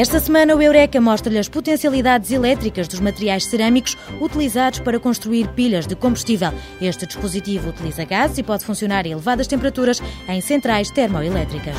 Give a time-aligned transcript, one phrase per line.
[0.00, 5.86] Esta semana, o Eureka mostra-lhe as potencialidades elétricas dos materiais cerâmicos utilizados para construir pilhas
[5.86, 6.54] de combustível.
[6.80, 11.76] Este dispositivo utiliza gás e pode funcionar a elevadas temperaturas em centrais termoelétricas.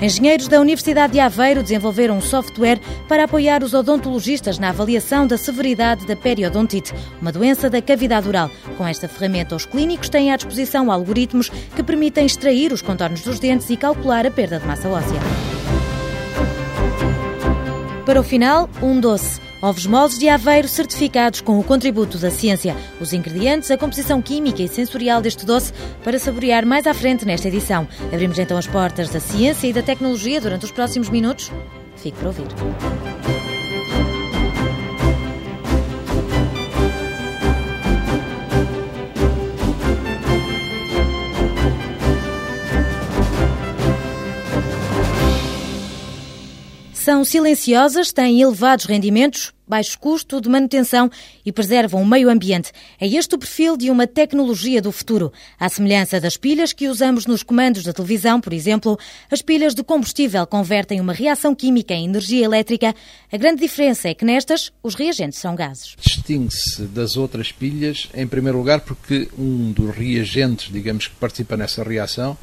[0.00, 2.78] Engenheiros da Universidade de Aveiro desenvolveram um software
[3.08, 8.48] para apoiar os odontologistas na avaliação da severidade da periodontite, uma doença da cavidade oral.
[8.76, 13.40] Com esta ferramenta, os clínicos têm à disposição algoritmos que permitem extrair os contornos dos
[13.40, 15.20] dentes e calcular a perda de massa óssea.
[18.06, 19.47] Para o final, um doce.
[19.60, 22.76] Ovos moles de Aveiro certificados com o contributo da ciência.
[23.00, 25.72] Os ingredientes, a composição química e sensorial deste doce
[26.04, 27.88] para saborear mais à frente nesta edição.
[28.12, 31.50] Abrimos então as portas da ciência e da tecnologia durante os próximos minutos.
[31.96, 33.37] Fique para ouvir.
[47.08, 51.10] São silenciosas, têm elevados rendimentos, baixo custo de manutenção
[51.42, 52.70] e preservam o meio ambiente.
[53.00, 55.32] É este o perfil de uma tecnologia do futuro.
[55.58, 58.98] À semelhança das pilhas que usamos nos comandos da televisão, por exemplo,
[59.30, 62.94] as pilhas de combustível convertem uma reação química em energia elétrica.
[63.32, 65.96] A grande diferença é que nestas os reagentes são gases.
[65.98, 71.82] Distingue-se das outras pilhas, em primeiro lugar, porque um dos reagentes, digamos, que participa nessa
[71.82, 72.36] reação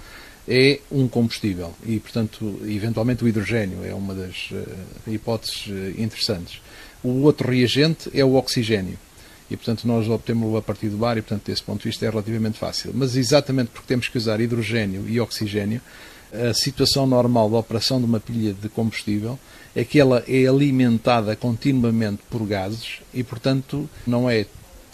[0.47, 6.61] é um combustível e, portanto, eventualmente o hidrogênio é uma das uh, hipóteses uh, interessantes.
[7.03, 8.97] O outro reagente é o oxigênio.
[9.49, 12.09] E, portanto, nós obtemos-lo a partir do ar e, portanto, desse ponto de vista é
[12.09, 12.91] relativamente fácil.
[12.93, 15.81] Mas exatamente porque temos que usar hidrogênio e oxigênio,
[16.33, 19.39] a situação normal da operação de uma pilha de combustível
[19.75, 24.45] é que ela é alimentada continuamente por gases e, portanto, não é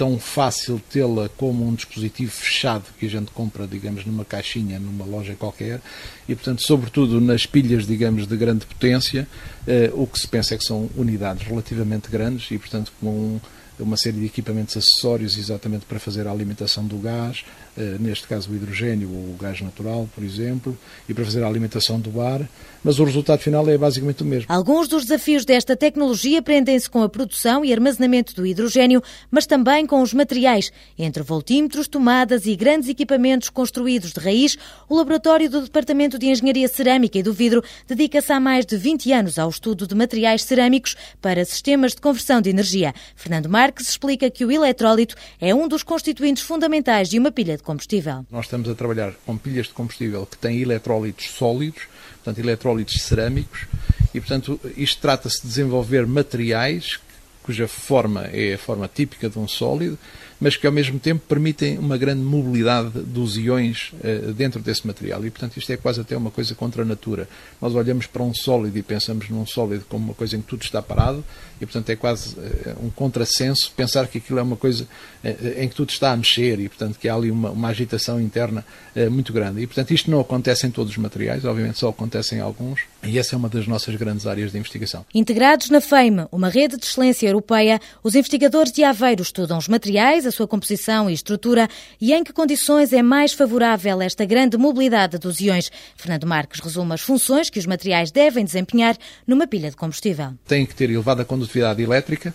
[0.01, 5.05] tão fácil tê-la como um dispositivo fechado que a gente compra, digamos, numa caixinha, numa
[5.05, 5.79] loja qualquer,
[6.27, 9.27] e, portanto, sobretudo nas pilhas, digamos, de grande potência,
[9.67, 13.39] eh, o que se pensa é que são unidades relativamente grandes e, portanto, com
[13.83, 17.43] uma série de equipamentos acessórios exatamente para fazer a alimentação do gás,
[17.77, 20.77] eh, neste caso o hidrogênio ou o gás natural, por exemplo,
[21.07, 22.47] e para fazer a alimentação do ar,
[22.83, 24.45] mas o resultado final é basicamente o mesmo.
[24.49, 29.85] Alguns dos desafios desta tecnologia prendem-se com a produção e armazenamento do hidrogênio, mas também
[29.85, 30.71] com os materiais.
[30.97, 36.67] Entre voltímetros, tomadas e grandes equipamentos construídos de raiz, o laboratório do Departamento de Engenharia
[36.67, 40.95] Cerâmica e do Vidro dedica-se há mais de 20 anos ao estudo de materiais cerâmicos
[41.21, 42.93] para sistemas de conversão de energia.
[43.15, 47.63] Fernando Marques explica que o eletrólito é um dos constituintes fundamentais de uma pilha de
[47.63, 48.25] combustível.
[48.31, 51.83] Nós estamos a trabalhar com pilhas de combustível que têm eletrólitos sólidos,
[52.23, 53.67] portanto, eletrólitos cerâmicos,
[54.13, 56.99] e, portanto, isto trata-se de desenvolver materiais
[57.43, 59.97] cuja forma é a forma típica de um sólido,
[60.41, 65.23] mas que ao mesmo tempo permitem uma grande mobilidade dos íons uh, dentro desse material.
[65.23, 67.29] E, portanto, isto é quase até uma coisa contra a natura.
[67.61, 70.63] Nós olhamos para um sólido e pensamos num sólido como uma coisa em que tudo
[70.63, 71.23] está parado,
[71.61, 74.87] e, portanto, é quase uh, um contrassenso pensar que aquilo é uma coisa
[75.23, 78.19] uh, em que tudo está a mexer e, portanto, que há ali uma, uma agitação
[78.19, 78.65] interna
[79.11, 79.61] muito grande.
[79.61, 83.17] E, portanto, isto não acontece em todos os materiais, obviamente só acontece em alguns, e
[83.17, 85.05] essa é uma das nossas grandes áreas de investigação.
[85.13, 90.25] Integrados na FEIMA, uma rede de excelência europeia, os investigadores de Aveiro estudam os materiais,
[90.25, 91.67] a sua composição e estrutura
[91.99, 95.71] e em que condições é mais favorável esta grande mobilidade dos iões.
[95.95, 98.95] Fernando Marques resume as funções que os materiais devem desempenhar
[99.25, 100.33] numa pilha de combustível.
[100.47, 102.33] Tem que ter elevada condutividade elétrica,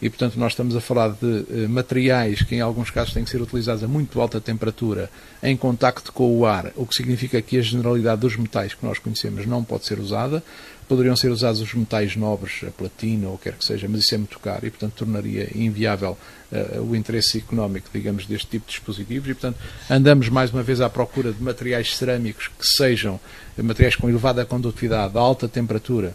[0.00, 3.30] e, portanto, nós estamos a falar de eh, materiais que, em alguns casos, têm que
[3.30, 5.10] ser utilizados a muito alta temperatura
[5.42, 8.98] em contacto com o ar, o que significa que a generalidade dos metais que nós
[8.98, 10.42] conhecemos não pode ser usada.
[10.86, 14.00] Poderiam ser usados os metais nobres, a platina ou o que quer que seja, mas
[14.00, 16.16] isso é muito caro e, portanto, tornaria inviável
[16.50, 19.28] uh, o interesse económico, digamos, deste tipo de dispositivos.
[19.28, 19.58] E, portanto,
[19.90, 23.20] andamos mais uma vez à procura de materiais cerâmicos que sejam
[23.58, 26.14] materiais com elevada condutividade, alta temperatura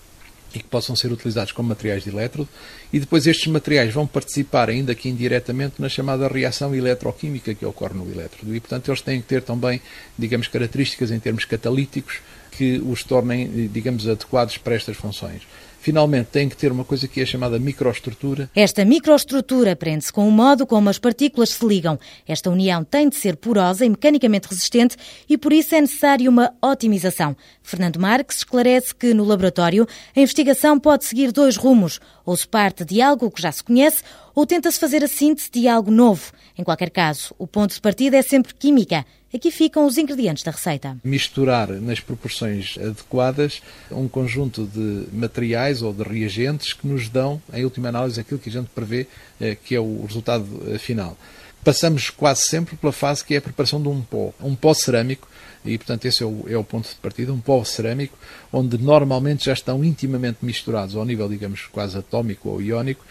[0.54, 2.48] e que possam ser utilizados como materiais de elétrodo,
[2.92, 7.96] e depois estes materiais vão participar, ainda que indiretamente, na chamada reação eletroquímica que ocorre
[7.96, 8.56] no elétrodo.
[8.56, 9.82] E, portanto, eles têm que ter também,
[10.18, 12.22] digamos, características em termos catalíticos
[12.58, 15.44] que os tornem, digamos, adequados para estas funções
[15.84, 18.50] finalmente tem que ter uma coisa que é chamada microestrutura.
[18.56, 22.00] Esta microestrutura prende-se com o modo como as partículas se ligam.
[22.26, 24.96] Esta união tem de ser porosa e mecanicamente resistente
[25.28, 27.36] e por isso é necessária uma otimização.
[27.62, 29.86] Fernando Marques esclarece que no laboratório
[30.16, 32.00] a investigação pode seguir dois rumos.
[32.26, 34.04] Ou se parte de algo que já se conhece
[34.34, 36.32] ou tenta-se fazer a síntese de algo novo.
[36.58, 39.06] Em qualquer caso, o ponto de partida é sempre química.
[39.34, 40.96] Aqui ficam os ingredientes da receita.
[41.04, 47.64] Misturar nas proporções adequadas um conjunto de materiais ou de reagentes que nos dão, em
[47.64, 49.08] última análise, aquilo que a gente prevê
[49.42, 51.18] eh, que é o resultado eh, final.
[51.64, 55.28] passamos quase sempre pela fase que é a preparação de um pó, um pó cerâmico,
[55.66, 58.18] e portanto esse é o, é o ponto de partida, um pó cerâmico,
[58.52, 63.04] onde normalmente já estão intimamente misturados ao nível, digamos, quase atómico ou iónico,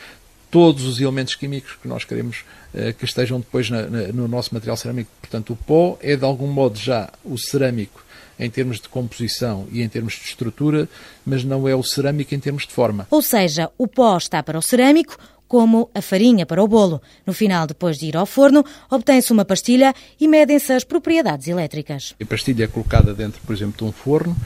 [0.52, 2.44] todos os elementos químicos que nós queremos
[2.74, 5.10] uh, que estejam depois na, na, no nosso material cerâmico.
[5.18, 8.04] Portanto, o pó é de algum modo já o cerâmico
[8.38, 10.88] em termos de composição e em termos de estrutura,
[11.24, 13.06] mas não é o cerâmico em termos de forma.
[13.10, 15.16] Ou seja, o pó está para o cerâmico,
[15.48, 17.00] como a farinha para o bolo.
[17.26, 22.14] No final, depois de ir ao forno, obtém-se uma pastilha e medem-se as propriedades elétricas.
[22.20, 24.36] A pastilha é colocada dentro, por exemplo, de um forno,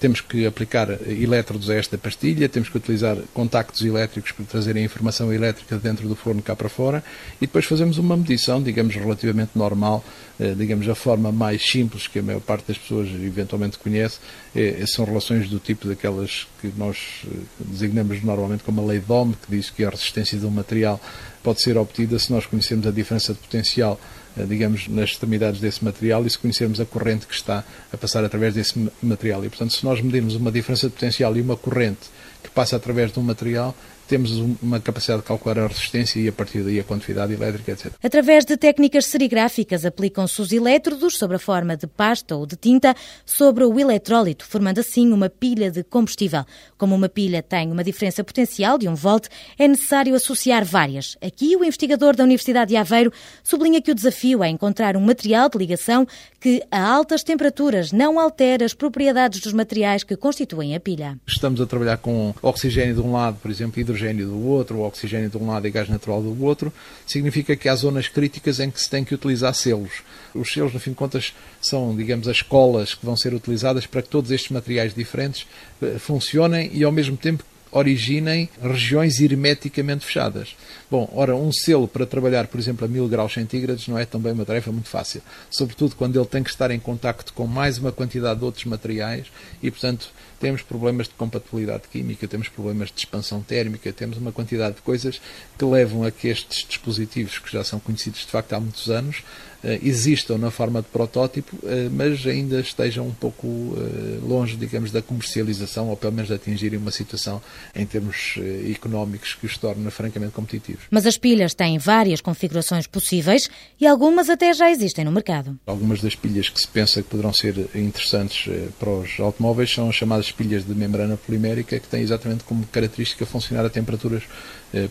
[0.00, 4.80] temos que aplicar elétrodos a esta pastilha, temos que utilizar contactos elétricos para trazer a
[4.80, 7.04] informação elétrica dentro do forno cá para fora
[7.40, 10.02] e depois fazemos uma medição, digamos, relativamente normal,
[10.40, 14.18] eh, digamos, a forma mais simples que a maior parte das pessoas eventualmente conhece,
[14.56, 19.12] é, são relações do tipo daquelas que nós eh, designamos normalmente como a lei de
[19.12, 20.98] Ohm, que diz que a resistência de um material
[21.42, 24.00] pode ser obtida se nós conhecermos a diferença de potencial
[24.46, 28.54] digamos, nas extremidades desse material e se conhecermos a corrente que está a passar através
[28.54, 29.44] desse material.
[29.44, 32.08] E, portanto, se nós medirmos uma diferença de potencial e uma corrente
[32.42, 33.74] que passa através de um material,
[34.08, 34.32] temos
[34.62, 37.92] uma capacidade de calcular a resistência e a partir daí a quantidade elétrica, etc.
[38.02, 42.94] Através de técnicas serigráficas aplicam-se os elétrodos sobre a forma de pasta ou de tinta
[43.26, 46.44] sobre o eletrólito, formando assim uma pilha de combustível.
[46.76, 49.28] Como uma pilha tem uma diferença potencial de 1 volt,
[49.58, 51.16] é necessário associar várias.
[51.22, 53.12] Aqui o investigador da Universidade de Aveiro
[53.42, 56.06] sublinha que o desafio é encontrar um material de ligação
[56.40, 61.18] que a altas temperaturas não altere as propriedades dos materiais que constituem a pilha.
[61.26, 64.86] Estamos a trabalhar com oxigênio de um lado, por exemplo, e hidrogênio do outro, ou
[64.86, 66.72] oxigênio de um lado e gás natural do outro,
[67.06, 70.02] significa que há zonas críticas em que se tem que utilizar selos.
[70.34, 74.02] Os selos, no fim de contas, são, digamos, as colas que vão ser utilizadas para
[74.02, 75.46] que todos estes materiais diferentes
[75.82, 80.56] eh, funcionem e, ao mesmo tempo, originem regiões hermeticamente fechadas.
[80.90, 84.32] Bom, ora, um selo para trabalhar, por exemplo, a 1000 graus centígrados não é também
[84.32, 87.92] uma tarefa muito fácil, sobretudo quando ele tem que estar em contacto com mais uma
[87.92, 89.26] quantidade de outros materiais
[89.62, 90.10] e, portanto,
[90.40, 95.20] temos problemas de compatibilidade química, temos problemas de expansão térmica, temos uma quantidade de coisas
[95.58, 99.22] que levam a que estes dispositivos, que já são conhecidos de facto há muitos anos,
[99.64, 103.46] existam na forma de protótipo, eh, mas ainda estejam um pouco
[103.76, 107.42] eh, longe, digamos, da comercialização ou pelo menos de atingirem uma situação
[107.74, 108.36] em termos
[108.70, 110.84] económicos que os torna francamente competitivos.
[110.90, 113.50] Mas as pilhas têm várias configurações possíveis
[113.80, 115.58] e algumas até já existem no mercado.
[115.66, 119.96] Algumas das pilhas que se pensa que poderão ser interessantes para os automóveis são as
[119.96, 124.22] chamadas pilhas de membrana polimérica, que têm exatamente como característica funcionar a temperaturas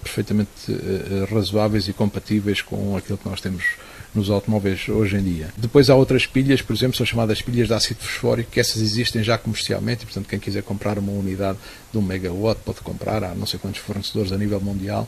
[0.04, 0.52] perfeitamente
[1.32, 3.64] razoáveis e compatíveis com aquilo que nós temos
[4.14, 5.50] nos automóveis hoje em dia.
[5.58, 9.24] Depois há outras pilhas, por exemplo, são chamadas pilhas de ácido fosfórico, que essas existem
[9.24, 11.58] já comercialmente, e, portanto, quem quiser comprar uma unidade
[11.92, 15.08] de um megawatt pode comprar, há não sei quantos fornecedores a nível mundial,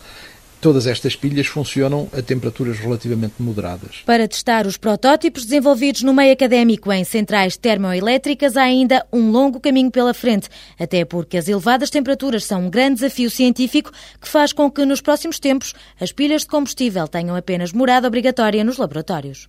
[0.61, 4.03] Todas estas pilhas funcionam a temperaturas relativamente moderadas.
[4.05, 9.59] Para testar os protótipos desenvolvidos no meio académico em centrais termoelétricas, há ainda um longo
[9.59, 14.51] caminho pela frente, até porque as elevadas temperaturas são um grande desafio científico que faz
[14.51, 19.47] com que, nos próximos tempos, as pilhas de combustível tenham apenas morada obrigatória nos laboratórios.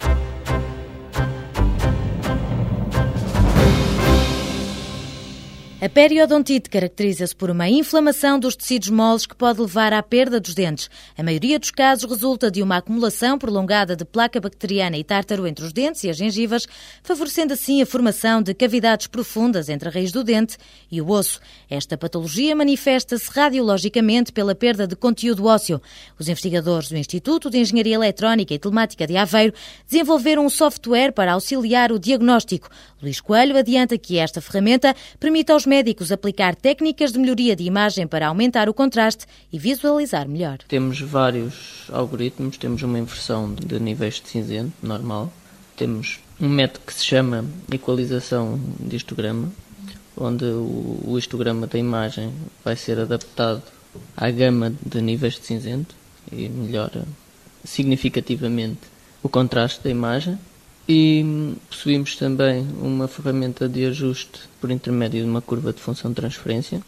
[5.83, 10.53] A periodontite caracteriza-se por uma inflamação dos tecidos moles que pode levar à perda dos
[10.53, 10.91] dentes.
[11.17, 15.65] A maioria dos casos resulta de uma acumulação prolongada de placa bacteriana e tártaro entre
[15.65, 16.67] os dentes e as gengivas,
[17.03, 20.59] favorecendo assim a formação de cavidades profundas entre a raiz do dente
[20.93, 21.41] e o osso.
[21.71, 25.81] Esta patologia manifesta-se radiologicamente pela perda de conteúdo ósseo.
[26.19, 29.55] Os investigadores do Instituto de Engenharia Eletrónica e Telemática de Aveiro
[29.89, 32.69] desenvolveram um software para auxiliar o diagnóstico.
[33.01, 38.05] Luís Coelho adianta que esta ferramenta permite aos médicos aplicar técnicas de melhoria de imagem
[38.05, 40.59] para aumentar o contraste e visualizar melhor.
[40.67, 45.33] Temos vários algoritmos, temos uma inversão de níveis de cinzento normal,
[45.77, 49.49] temos um método que se chama equalização de histograma,
[50.17, 52.33] onde o histograma da imagem
[52.65, 53.63] vai ser adaptado
[54.17, 55.95] à gama de níveis de cinzento
[56.33, 57.05] e melhora
[57.65, 58.81] significativamente
[59.23, 60.37] o contraste da imagem.
[60.93, 66.17] E possuímos também uma ferramenta de ajuste por intermédio de uma curva de função de
[66.17, 66.83] transferência.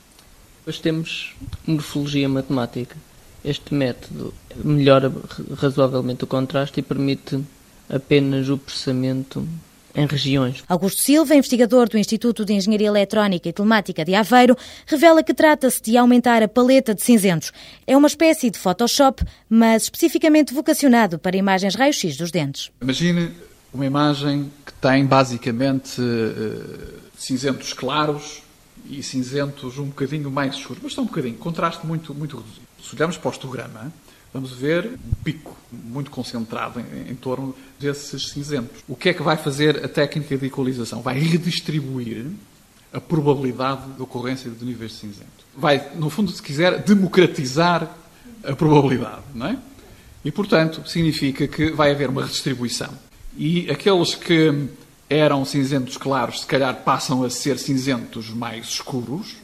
[0.58, 2.96] Depois temos morfologia matemática.
[3.44, 5.12] Este método melhora
[5.54, 7.40] razoavelmente o contraste e permite
[7.88, 9.46] apenas o processamento
[9.94, 10.64] em regiões.
[10.68, 15.80] Augusto Silva, investigador do Instituto de Engenharia Eletrónica e Telemática de Aveiro, revela que trata-se
[15.80, 17.52] de aumentar a paleta de cinzentos.
[17.86, 22.72] É uma espécie de Photoshop, mas especificamente vocacionado para imagens raio-x dos dentes.
[22.80, 23.30] Imagine
[23.72, 28.42] uma imagem que tem basicamente uh, cinzentos claros
[28.88, 32.66] e cinzentos um bocadinho mais escuros, mas são um bocadinho, contraste muito, muito reduzido.
[32.82, 33.92] Se olharmos para o histograma,
[34.32, 38.82] vamos ver um pico muito concentrado em, em, torno desses cinzentos.
[38.88, 41.00] O que é que vai fazer a técnica de equalização?
[41.00, 42.26] Vai redistribuir
[42.92, 45.30] a probabilidade de ocorrência de níveis de cinzento.
[45.56, 47.88] Vai, no fundo, se quiser, democratizar
[48.44, 49.58] a probabilidade, não é?
[50.24, 52.90] E, portanto, significa que vai haver uma redistribuição.
[53.36, 54.68] E aqueles que
[55.08, 59.36] eram cinzentos claros, se calhar passam a ser cinzentos mais escuros,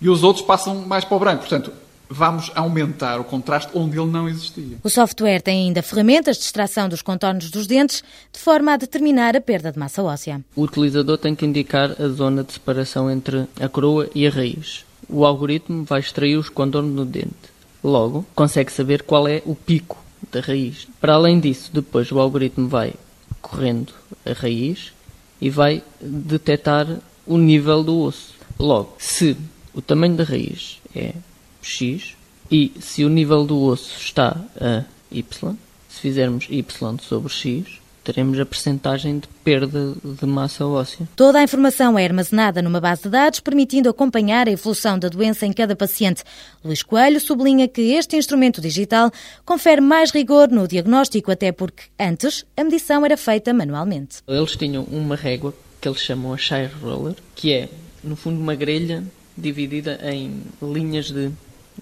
[0.00, 1.40] e os outros passam mais para o branco.
[1.40, 1.72] Portanto,
[2.08, 4.78] vamos aumentar o contraste onde ele não existia.
[4.82, 9.36] O software tem ainda ferramentas de extração dos contornos dos dentes, de forma a determinar
[9.36, 10.40] a perda de massa óssea.
[10.56, 14.84] O utilizador tem que indicar a zona de separação entre a coroa e a raiz.
[15.08, 17.50] O algoritmo vai extrair os contornos do dente.
[17.82, 20.86] Logo, consegue saber qual é o pico da raiz.
[21.00, 22.94] Para além disso, depois o algoritmo vai
[23.40, 23.92] correndo
[24.24, 24.92] a raiz
[25.40, 26.86] e vai detectar
[27.26, 28.34] o nível do osso.
[28.58, 29.36] Logo, se
[29.72, 31.14] o tamanho da raiz é
[31.62, 32.16] x
[32.50, 35.56] e se o nível do osso está a y,
[35.88, 36.64] se fizermos y
[37.00, 41.08] sobre x, teremos a percentagem de perda de massa óssea.
[41.14, 45.46] Toda a informação é armazenada numa base de dados, permitindo acompanhar a evolução da doença
[45.46, 46.22] em cada paciente.
[46.64, 49.10] Luís Coelho sublinha que este instrumento digital
[49.44, 54.18] confere mais rigor no diagnóstico, até porque antes a medição era feita manualmente.
[54.26, 57.68] Eles tinham uma régua que eles chamam a Shire Roller, que é,
[58.02, 59.04] no fundo, uma grelha
[59.36, 61.30] dividida em linhas de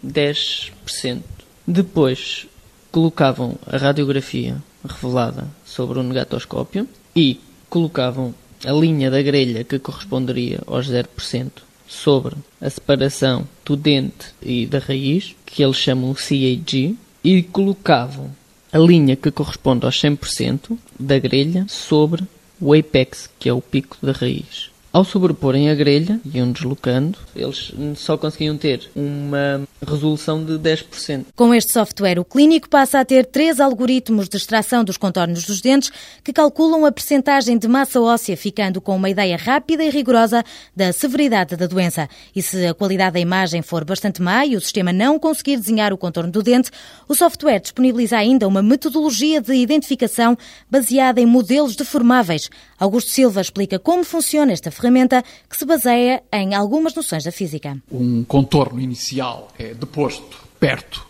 [0.06, 1.22] 10%.
[1.66, 2.46] Depois
[2.90, 10.60] colocavam a radiografia revelada sobre o negatoscópio e colocavam a linha da grelha que corresponderia
[10.66, 11.50] aos 0%
[11.86, 18.30] sobre a separação do dente e da raiz, que eles chamam CAG, e colocavam
[18.72, 22.24] a linha que corresponde aos 100% da grelha sobre
[22.60, 24.70] o apex, que é o pico da raiz.
[24.90, 31.26] Ao sobreporem a grelha, iam deslocando, eles só conseguiam ter uma resolução de 10%.
[31.36, 35.60] Com este software, o clínico passa a ter três algoritmos de extração dos contornos dos
[35.60, 35.92] dentes
[36.24, 40.42] que calculam a percentagem de massa óssea, ficando com uma ideia rápida e rigorosa
[40.74, 42.08] da severidade da doença.
[42.34, 45.92] E se a qualidade da imagem for bastante má e o sistema não conseguir desenhar
[45.92, 46.70] o contorno do dente,
[47.06, 50.36] o software disponibiliza ainda uma metodologia de identificação
[50.70, 52.48] baseada em modelos deformáveis.
[52.78, 57.76] Augusto Silva explica como funciona esta ferramenta que se baseia em algumas noções da física.
[57.90, 61.04] Um contorno inicial é deposto perto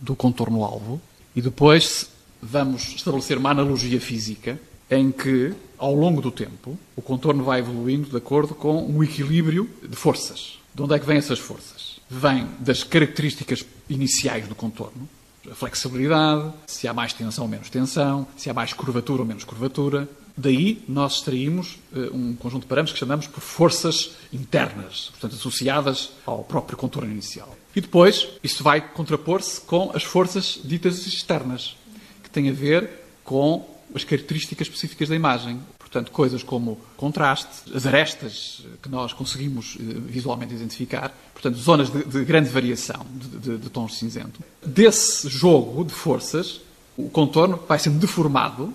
[0.00, 1.00] do contorno-alvo
[1.36, 2.08] e depois
[2.40, 4.58] vamos estabelecer uma analogia física
[4.90, 9.68] em que, ao longo do tempo, o contorno vai evoluindo de acordo com um equilíbrio
[9.82, 10.58] de forças.
[10.74, 12.00] De onde é que vêm essas forças?
[12.08, 15.08] Vêm das características iniciais do contorno,
[15.52, 20.08] flexibilidade, se há mais tensão ou menos tensão, se há mais curvatura ou menos curvatura,
[20.36, 26.10] Daí nós extraímos uh, um conjunto de parâmetros que chamamos por forças internas, portanto associadas
[26.26, 27.56] ao próprio contorno inicial.
[27.74, 31.76] E depois isso vai contrapor-se com as forças ditas externas,
[32.22, 32.90] que têm a ver
[33.22, 35.60] com as características específicas da imagem.
[35.94, 42.02] Portanto, coisas como contraste, as arestas que nós conseguimos uh, visualmente identificar, portanto, zonas de,
[42.02, 44.40] de grande variação de, de, de tons cinzento.
[44.66, 46.60] Desse jogo de forças,
[46.96, 48.74] o contorno vai sendo deformado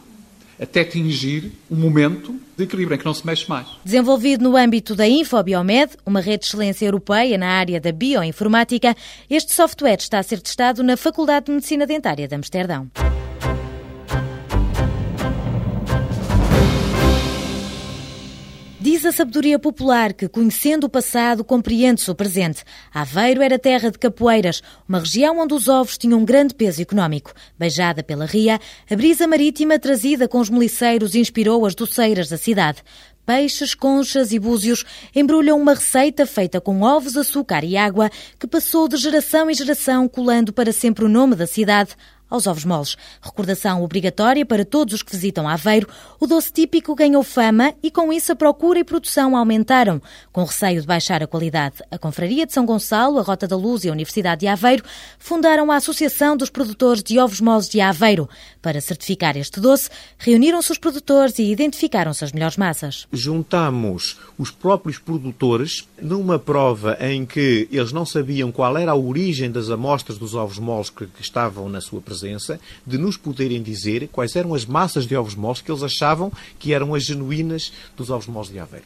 [0.57, 3.67] até atingir um momento de equilíbrio em que não se mexe mais.
[3.83, 8.95] Desenvolvido no âmbito da Infobiomed, uma rede de excelência europeia na área da bioinformática,
[9.29, 12.89] este software está a ser testado na Faculdade de Medicina Dentária de Amsterdão.
[18.99, 22.65] Diz a sabedoria popular que, conhecendo o passado, compreende-se o presente.
[22.93, 27.31] Aveiro era terra de capoeiras, uma região onde os ovos tinham um grande peso económico.
[27.57, 28.59] Beijada pela ria,
[28.91, 32.83] a brisa marítima trazida com os moliceiros inspirou as doceiras da cidade.
[33.25, 34.83] Peixes, conchas e búzios
[35.15, 40.09] embrulham uma receita feita com ovos, açúcar e água que passou de geração em geração,
[40.09, 41.95] colando para sempre o nome da cidade
[42.29, 42.95] aos ovos moles.
[43.21, 45.87] Recordação obrigatória para todos os que visitam Aveiro,
[46.19, 50.01] o doce típico ganhou fama e com isso a procura e produção aumentaram.
[50.31, 53.83] Com receio de baixar a qualidade, a Confraria de São Gonçalo, a Rota da Luz
[53.83, 54.83] e a Universidade de Aveiro
[55.17, 58.29] fundaram a Associação dos Produtores de Ovos Moles de Aveiro.
[58.61, 63.07] Para certificar este doce, reuniram-se os produtores e identificaram-se as melhores massas.
[63.11, 69.51] Juntamos os próprios produtores numa prova em que eles não sabiam qual era a origem
[69.51, 74.09] das amostras dos ovos moles que, estavam na sua presença presença de nos poderem dizer
[74.09, 78.09] quais eram as massas de ovos moles que eles achavam que eram as genuínas dos
[78.09, 78.85] ovos moles de Aveiro.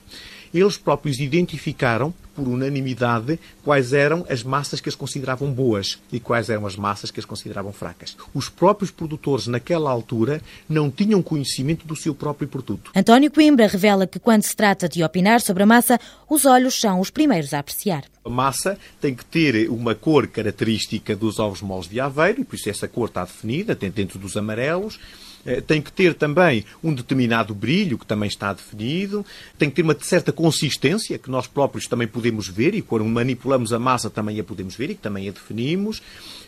[0.54, 6.50] Eles próprios identificaram por unanimidade quais eram as massas que eles consideravam boas e quais
[6.50, 8.18] eram as massas que eles consideravam fracas.
[8.34, 12.92] Os próprios produtores, naquela altura, não tinham conhecimento do seu próprio produto.
[12.96, 17.00] António Coimbra revela que, quando se trata de opinar sobre a massa, os olhos são
[17.00, 18.04] os primeiros a apreciar.
[18.26, 22.56] A massa tem que ter uma cor característica dos ovos moles de Aveiro, e por
[22.56, 25.00] isso essa cor está definida, tem dentro dos amarelos.
[25.46, 29.26] Eh, tem que ter também um determinado brilho, que também está definido,
[29.58, 33.74] tem que ter uma certa consistência, que nós próprios também podemos ver, e quando manipulamos
[33.74, 36.02] a massa também a podemos ver e que também a definimos.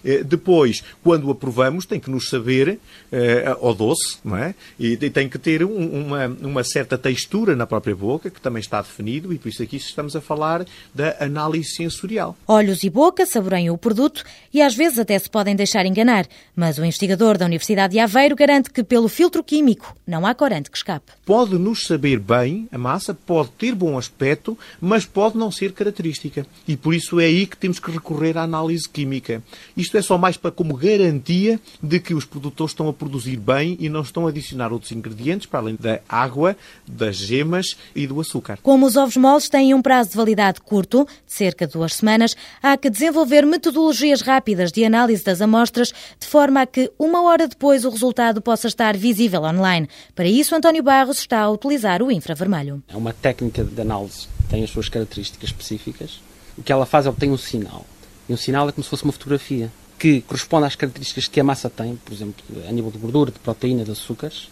[0.04, 2.80] Eh, depois, quando a provamos, tem que nos saber
[3.12, 4.56] eh, ao doce, não é?
[4.80, 9.34] E tem que ter uma, uma certa textura na própria boca, que também está definido,
[9.34, 12.38] e por isso aqui estamos a falar da análise sensorial.
[12.48, 14.24] Olhos e boca saboreiam o produto
[14.54, 18.36] e às vezes até se podem deixar enganar, mas o investigador da Universidade de Aveiro
[18.36, 21.12] garante que pelo filtro químico não há corante que escape.
[21.26, 26.46] Pode nos saber bem a massa, pode ter bom aspecto, mas pode não ser característica.
[26.68, 29.42] E por isso é aí que temos que recorrer à análise química.
[29.76, 33.76] Isto é só mais para como garantia de que os produtores estão a produzir bem
[33.80, 36.56] e não estão a adicionar outros ingredientes para além da água,
[36.88, 38.60] das gemas e do açúcar.
[38.62, 42.36] Como os ovos moles têm um prazo de validade curto, de cerca de duas semanas,
[42.62, 47.48] há que desenvolver metodologias rápidas de análise das amostras de forma a que uma hora
[47.48, 49.90] depois o resultado possa estar visível online.
[50.14, 52.84] Para isso, António Barros está a utilizar o infravermelho.
[52.88, 56.20] É uma técnica de análise tem as suas características específicas.
[56.58, 57.86] O que ela faz é obter um sinal.
[58.30, 61.44] E um sinal é como se fosse uma fotografia que corresponde às características que a
[61.44, 64.50] massa tem, por exemplo, a nível de gordura, de proteína, de açúcares,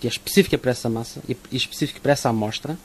[0.00, 2.76] que é específica para essa massa e específica para essa amostra.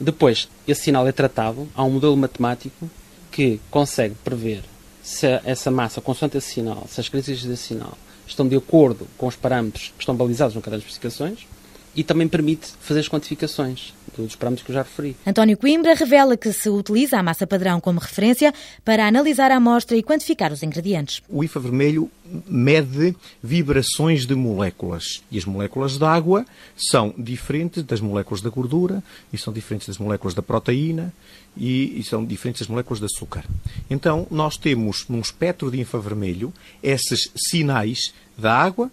[0.00, 2.88] Depois, esse sinal é tratado a um modelo matemático
[3.30, 4.62] que consegue prever
[5.02, 7.96] se essa massa, consoante esse sinal, se as características desse sinal
[8.30, 11.46] estão de acordo com os parâmetros que estão balizados no caderno de especificações
[11.98, 15.16] e também permite fazer as quantificações dos parâmetros que eu já referi.
[15.26, 19.96] António Coimbra revela que se utiliza a massa padrão como referência para analisar a amostra
[19.96, 21.20] e quantificar os ingredientes.
[21.28, 22.08] O IFA vermelho
[22.46, 29.02] mede vibrações de moléculas e as moléculas de água são diferentes das moléculas da gordura
[29.32, 31.12] e são diferentes das moléculas da proteína
[31.56, 33.44] e, e são diferentes das moléculas de açúcar.
[33.90, 38.88] Então, nós temos num espectro de infravermelho esses sinais da água,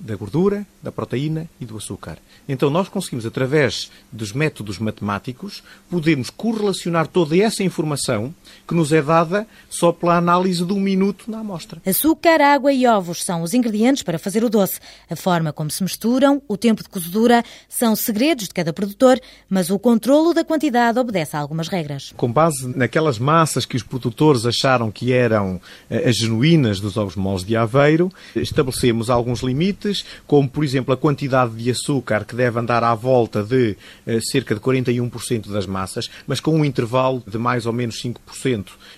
[0.00, 2.16] da gordura, da proteína e do açúcar.
[2.48, 8.34] Então nós conseguimos, através dos métodos matemáticos, podermos correlacionar toda essa informação
[8.66, 11.82] que nos é dada só pela análise de um minuto na amostra.
[11.84, 14.80] Açúcar, água e ovos são os ingredientes para fazer o doce.
[15.08, 19.68] A forma como se misturam, o tempo de cozedura, são segredos de cada produtor, mas
[19.70, 22.14] o controlo da quantidade obedece a algumas regras.
[22.16, 25.60] Com base naquelas massas que os produtores acharam que eram
[25.90, 29.89] eh, as genuínas dos ovos moles de Aveiro, estabelecemos alguns limites
[30.26, 33.76] como por exemplo a quantidade de açúcar que deve andar à volta de
[34.06, 38.16] eh, cerca de 41% das massas, mas com um intervalo de mais ou menos 5%.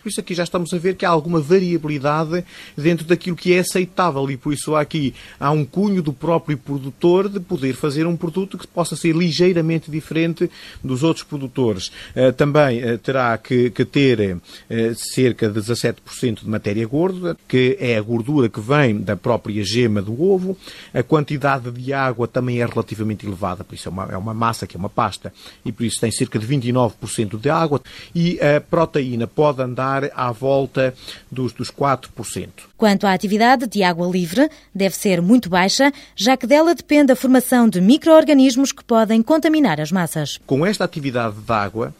[0.03, 2.45] Por isso aqui já estamos a ver que há alguma variabilidade
[2.77, 7.29] dentro daquilo que é aceitável e por isso aqui há um cunho do próprio produtor
[7.29, 10.51] de poder fazer um produto que possa ser ligeiramente diferente
[10.83, 11.91] dos outros produtores.
[12.15, 14.39] Eh, também eh, terá que, que ter
[14.95, 20.03] cerca de 17% de matéria gorda, que é a gordura que vem da própria gema
[20.03, 20.57] do ovo.
[20.93, 24.67] A quantidade de água também é relativamente elevada, por isso é uma, é uma massa
[24.67, 25.33] que é uma pasta,
[25.65, 27.81] e por isso tem cerca de 29% de água.
[28.15, 30.95] E a proteína pode andar à volta
[31.31, 32.49] dos, dos 4%.
[32.77, 37.17] Quanto à atividade de água livre, deve ser muito baixa, já que dela depende a
[37.17, 40.41] formação de micro-organismos que podem contaminar as massas.
[40.47, 41.95] Com esta atividade de água,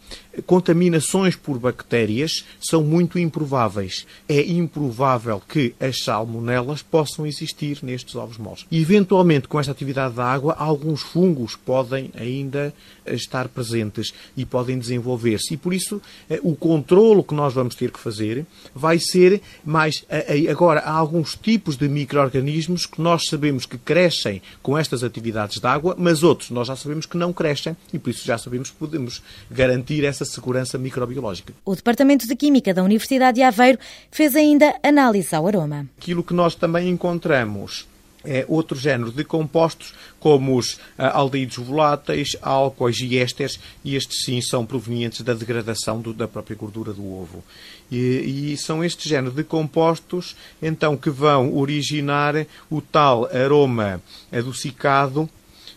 [0.45, 4.05] contaminações por bactérias são muito improváveis.
[4.27, 8.65] É improvável que as salmonelas possam existir nestes ovos moles.
[8.71, 12.73] Eventualmente, com esta atividade da água, alguns fungos podem ainda
[13.05, 15.53] estar presentes e podem desenvolver-se.
[15.53, 20.05] E, por isso, eh, o controlo que nós vamos ter que fazer vai ser mais.
[20.49, 25.67] Agora, há alguns tipos de micro-organismos que nós sabemos que crescem com estas atividades de
[25.67, 28.77] água, mas outros nós já sabemos que não crescem e, por isso, já sabemos que
[28.77, 31.53] podemos garantir essa segurança microbiológica.
[31.65, 33.79] O Departamento de Química da Universidade de Aveiro
[34.11, 35.87] fez ainda análise ao aroma.
[35.97, 37.87] Aquilo que nós também encontramos
[38.25, 44.23] é outro género de compostos, como os ah, aldeídos voláteis, álcoois e ésteres, e estes
[44.23, 47.43] sim são provenientes da degradação do, da própria gordura do ovo.
[47.91, 55.29] E, e, são este género de compostos, então, que vão originar o tal aroma adocicado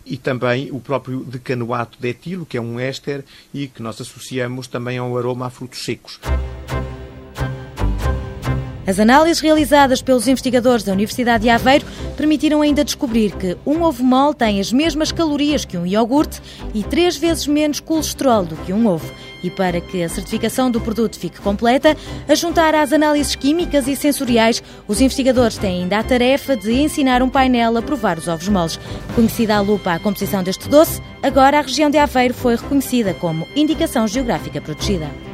[0.04, 4.68] e também o próprio decanoato de etilo, que é um éster e que nós associamos
[4.68, 6.20] também ao aroma a frutos secos.
[8.86, 11.84] As análises realizadas pelos investigadores da Universidade de Aveiro
[12.16, 16.40] permitiram ainda descobrir que um ovo mole tem as mesmas calorias que um iogurte
[16.72, 19.12] e três vezes menos colesterol do que um ovo.
[19.42, 21.96] E para que a certificação do produto fique completa,
[22.28, 27.22] a juntar às análises químicas e sensoriais, os investigadores têm ainda a tarefa de ensinar
[27.22, 28.78] um painel a provar os ovos moles.
[29.14, 33.48] Conhecida à lupa a composição deste doce, agora a região de Aveiro foi reconhecida como
[33.56, 35.25] Indicação Geográfica Protegida.